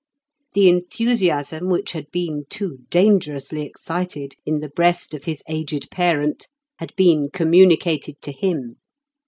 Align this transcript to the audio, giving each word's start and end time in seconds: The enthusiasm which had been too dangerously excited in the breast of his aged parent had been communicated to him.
The 0.55 0.67
enthusiasm 0.67 1.69
which 1.69 1.91
had 1.91 2.09
been 2.11 2.45
too 2.49 2.79
dangerously 2.89 3.61
excited 3.61 4.33
in 4.47 4.59
the 4.59 4.69
breast 4.69 5.13
of 5.13 5.25
his 5.25 5.43
aged 5.47 5.91
parent 5.91 6.47
had 6.79 6.95
been 6.95 7.29
communicated 7.29 8.19
to 8.23 8.31
him. 8.31 8.77